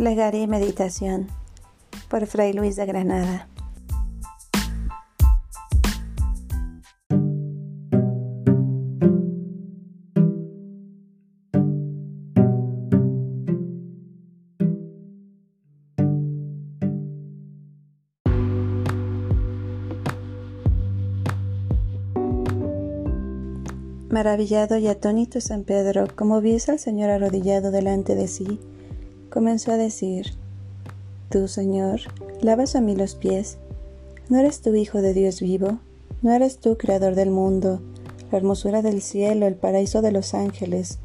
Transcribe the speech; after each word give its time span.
Plegaria 0.00 0.40
y 0.40 0.46
Meditación 0.46 1.26
por 2.08 2.26
Fray 2.26 2.54
Luis 2.54 2.74
de 2.76 2.86
Granada. 2.86 3.48
Maravillado 24.08 24.78
y 24.78 24.88
atónito 24.88 25.42
San 25.42 25.64
Pedro, 25.64 26.08
como 26.16 26.40
viese 26.40 26.70
al 26.70 26.78
Señor 26.78 27.10
arrodillado 27.10 27.70
delante 27.70 28.14
de 28.14 28.28
sí, 28.28 28.58
comenzó 29.30 29.72
a 29.72 29.76
decir, 29.76 30.34
Tú, 31.30 31.46
Señor, 31.46 32.00
lavas 32.42 32.74
a 32.74 32.80
mí 32.80 32.96
los 32.96 33.14
pies. 33.14 33.58
¿No 34.28 34.38
eres 34.38 34.62
tú 34.62 34.74
Hijo 34.74 35.00
de 35.00 35.14
Dios 35.14 35.40
vivo? 35.40 35.78
¿No 36.22 36.32
eres 36.32 36.58
tú 36.58 36.76
Creador 36.76 37.14
del 37.14 37.30
mundo, 37.30 37.80
la 38.32 38.38
hermosura 38.38 38.82
del 38.82 39.00
cielo, 39.00 39.46
el 39.46 39.54
paraíso 39.54 40.02
de 40.02 40.10
los 40.10 40.34
ángeles, 40.34 40.98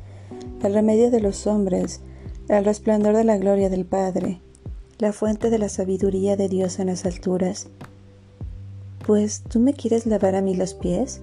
el 0.64 0.74
remedio 0.74 1.12
de 1.12 1.22
los 1.22 1.46
hombres, 1.46 2.02
el 2.50 2.66
resplandor 2.66 3.16
de 3.16 3.24
la 3.24 3.38
gloria 3.38 3.70
del 3.70 3.86
Padre, 3.86 4.42
la 4.98 5.14
fuente 5.14 5.52
de 5.52 5.60
la 5.60 5.70
sabiduría 5.70 6.36
de 6.36 6.50
Dios 6.50 6.80
en 6.80 6.88
las 6.88 7.06
alturas? 7.06 7.68
Pues 9.06 9.44
tú 9.44 9.60
me 9.60 9.74
quieres 9.74 10.08
lavar 10.08 10.34
a 10.34 10.42
mí 10.42 10.56
los 10.56 10.74
pies? 10.74 11.22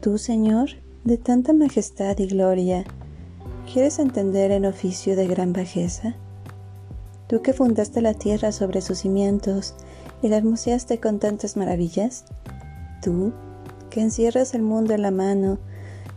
Tú, 0.00 0.18
Señor, 0.18 0.70
de 1.04 1.16
tanta 1.16 1.52
majestad 1.52 2.18
y 2.18 2.26
gloria, 2.26 2.84
¿Quieres 3.72 4.00
entender 4.00 4.50
en 4.50 4.66
oficio 4.66 5.14
de 5.14 5.28
gran 5.28 5.52
bajeza? 5.52 6.16
Tú 7.28 7.40
que 7.40 7.52
fundaste 7.52 8.00
la 8.02 8.14
tierra 8.14 8.50
sobre 8.50 8.80
sus 8.80 8.98
cimientos 8.98 9.76
y 10.22 10.28
la 10.28 10.38
hermoseaste 10.38 10.98
con 10.98 11.20
tantas 11.20 11.56
maravillas, 11.56 12.24
tú 13.00 13.32
que 13.88 14.00
encierras 14.00 14.54
el 14.54 14.62
mundo 14.62 14.92
en 14.92 15.02
la 15.02 15.12
mano, 15.12 15.58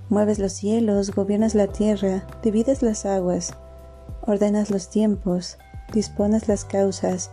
mueves 0.09 0.39
los 0.39 0.53
cielos, 0.53 1.11
gobiernas 1.11 1.53
la 1.53 1.67
tierra, 1.67 2.25
divides 2.41 2.81
las 2.81 3.05
aguas, 3.05 3.53
ordenas 4.25 4.71
los 4.71 4.89
tiempos, 4.89 5.59
dispones 5.93 6.47
las 6.47 6.65
causas, 6.65 7.29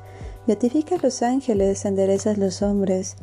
beatificas 0.46 1.02
los 1.02 1.22
ángeles, 1.22 1.86
enderezas 1.86 2.36
los 2.36 2.60
hombres, 2.60 3.16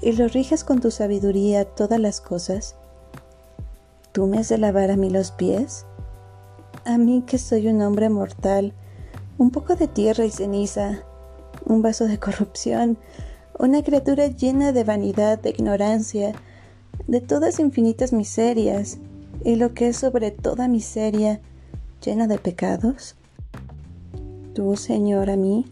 y 0.00 0.12
los 0.12 0.32
riges 0.34 0.62
con 0.62 0.80
tu 0.80 0.92
sabiduría 0.92 1.64
todas 1.64 1.98
las 1.98 2.20
cosas. 2.20 2.76
¿Tú 4.12 4.28
me 4.28 4.38
has 4.38 4.48
de 4.48 4.58
lavar 4.58 4.92
a 4.92 4.96
mí 4.96 5.10
los 5.10 5.32
pies? 5.32 5.84
A 6.84 6.98
mí 6.98 7.22
que 7.26 7.38
soy 7.38 7.68
un 7.68 7.82
hombre 7.82 8.08
mortal, 8.08 8.72
un 9.36 9.50
poco 9.50 9.76
de 9.76 9.88
tierra 9.88 10.24
y 10.24 10.30
ceniza, 10.30 11.04
un 11.64 11.82
vaso 11.82 12.06
de 12.06 12.18
corrupción, 12.18 12.98
una 13.58 13.82
criatura 13.82 14.28
llena 14.28 14.72
de 14.72 14.84
vanidad, 14.84 15.40
de 15.40 15.50
ignorancia, 15.50 16.32
de 17.06 17.20
todas 17.20 17.60
infinitas 17.60 18.12
miserias, 18.12 18.98
y 19.44 19.56
lo 19.56 19.74
que 19.74 19.88
es 19.88 19.96
sobre 19.96 20.30
toda 20.30 20.68
miseria, 20.68 21.40
llena 22.04 22.26
de 22.26 22.38
pecados? 22.38 23.16
Tú, 24.54 24.76
Señor, 24.76 25.30
a 25.30 25.36
mí, 25.36 25.66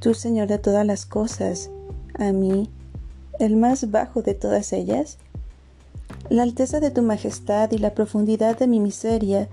tú, 0.00 0.14
Señor 0.14 0.48
de 0.48 0.58
todas 0.58 0.84
las 0.86 1.06
cosas, 1.06 1.70
a 2.18 2.32
mí, 2.32 2.70
el 3.38 3.56
más 3.56 3.90
bajo 3.90 4.22
de 4.22 4.34
todas 4.34 4.72
ellas, 4.72 5.18
la 6.30 6.42
alteza 6.42 6.80
de 6.80 6.90
tu 6.90 7.02
majestad 7.02 7.70
y 7.72 7.78
la 7.78 7.94
profundidad 7.94 8.58
de 8.58 8.66
mi 8.66 8.80
miseria 8.80 9.48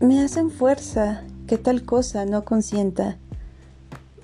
me 0.00 0.20
hacen 0.20 0.50
fuerza 0.50 1.24
que 1.46 1.58
tal 1.58 1.84
cosa 1.84 2.24
no 2.24 2.44
consienta. 2.44 3.16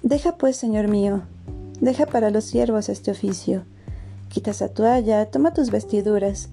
Deja 0.02 0.36
pues, 0.36 0.56
Señor 0.56 0.88
mío, 0.88 1.22
deja 1.80 2.06
para 2.06 2.30
los 2.30 2.44
siervos 2.44 2.88
este 2.88 3.10
oficio. 3.10 3.64
Quita 4.28 4.52
esa 4.52 4.68
toalla, 4.68 5.26
toma 5.30 5.52
tus 5.52 5.70
vestiduras, 5.70 6.48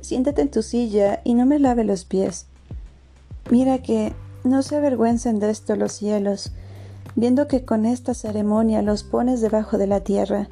siéntate 0.00 0.42
en 0.42 0.50
tu 0.50 0.62
silla 0.62 1.20
y 1.24 1.34
no 1.34 1.46
me 1.46 1.58
lave 1.58 1.84
los 1.84 2.04
pies. 2.04 2.46
Mira 3.50 3.78
que 3.78 4.12
no 4.44 4.62
se 4.62 4.76
avergüencen 4.76 5.38
de 5.38 5.50
esto 5.50 5.76
los 5.76 5.92
cielos, 5.92 6.52
viendo 7.14 7.48
que 7.48 7.64
con 7.64 7.84
esta 7.86 8.14
ceremonia 8.14 8.82
los 8.82 9.02
pones 9.02 9.40
debajo 9.40 9.78
de 9.78 9.86
la 9.86 10.00
tierra 10.00 10.48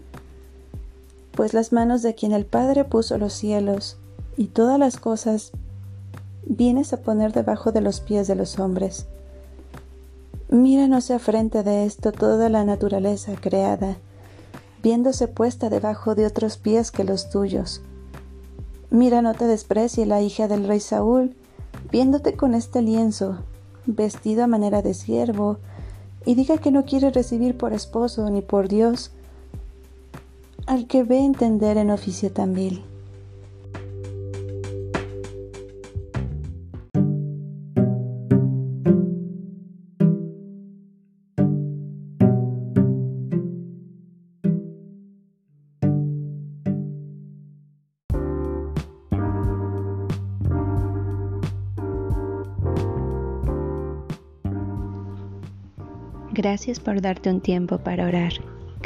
pues 1.39 1.55
las 1.55 1.73
manos 1.73 2.03
de 2.03 2.17
quien 2.17 2.33
el 2.33 2.47
Padre 2.47 2.85
puso 2.85 3.17
los 3.17 3.33
cielos 3.33 3.97
y 4.37 4.47
todas 4.47 4.77
las 4.77 4.97
cosas 4.97 5.53
vienes 6.45 6.93
a 6.93 6.97
poner 6.97 7.33
debajo 7.33 7.71
de 7.71 7.81
los 7.81 8.01
pies 8.01 8.27
de 8.27 8.35
los 8.35 8.59
hombres. 8.59 9.07
Mira 10.49 10.89
no 10.89 11.01
se 11.01 11.15
afrente 11.15 11.63
de 11.63 11.85
esto 11.85 12.11
toda 12.11 12.49
la 12.49 12.65
naturaleza 12.65 13.35
creada, 13.41 13.99
viéndose 14.83 15.29
puesta 15.29 15.71
debajo 15.71 16.17
de 16.17 16.27
otros 16.27 16.57
pies 16.57 16.91
que 16.91 17.05
los 17.05 17.31
tuyos. 17.31 17.83
Mira 18.91 19.23
no 19.23 19.33
te 19.35 19.45
desprecie 19.45 20.07
la 20.07 20.21
hija 20.21 20.49
del 20.49 20.67
rey 20.67 20.81
Saúl, 20.81 21.37
viéndote 21.93 22.35
con 22.35 22.57
este 22.57 22.83
lienzo, 22.83 23.39
vestido 23.87 24.43
a 24.43 24.49
manera 24.49 24.83
de 24.83 24.93
siervo, 24.93 25.59
y 26.27 26.35
diga 26.35 26.59
que 26.59 26.73
no 26.73 26.85
quiere 26.85 27.13
recibir 27.13 27.57
por 27.57 27.73
esposo 27.73 28.29
ni 28.29 28.43
por 28.43 28.67
Dios 28.67 29.13
al 30.69 30.87
que 30.87 31.03
ve 31.03 31.19
entender 31.19 31.79
en 31.79 31.91
oficio 31.91 32.31
vil. 32.49 32.83
Gracias 56.31 56.79
por 56.79 57.01
darte 57.01 57.31
un 57.31 57.41
tiempo 57.41 57.79
para 57.79 58.07
orar 58.07 58.58